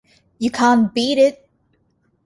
[0.39, 1.47] You can't beat it.